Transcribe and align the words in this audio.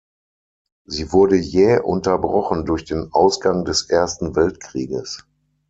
Sie 0.87 1.11
wurde 1.11 1.35
jäh 1.37 1.77
unterbrochen 1.79 2.65
durch 2.65 2.85
den 2.85 3.09
Ausgang 3.11 3.65
des 3.65 3.87
Ersten 3.87 4.35
Weltkrieges. 4.35 5.27